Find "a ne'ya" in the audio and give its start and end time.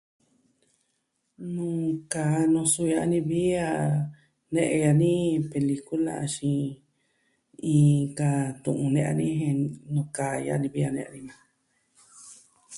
3.67-4.91, 8.91-9.11, 10.87-11.09